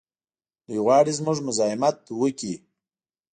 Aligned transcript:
دوی 0.65 0.79
غواړي 0.85 1.11
زموږ 1.19 1.37
مزاحمت 1.47 1.97
وکړي. 2.21 2.53